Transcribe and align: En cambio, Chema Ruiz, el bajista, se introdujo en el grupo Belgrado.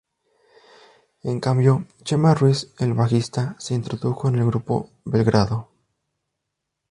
En 1.31 1.39
cambio, 1.39 1.85
Chema 2.03 2.33
Ruiz, 2.33 2.73
el 2.79 2.93
bajista, 2.95 3.55
se 3.59 3.75
introdujo 3.75 4.29
en 4.29 4.37
el 4.39 4.45
grupo 4.47 4.89
Belgrado. 5.05 5.67